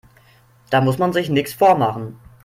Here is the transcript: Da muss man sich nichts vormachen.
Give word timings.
Da 0.71 0.81
muss 0.81 0.97
man 0.97 1.13
sich 1.13 1.29
nichts 1.29 1.53
vormachen. 1.53 2.17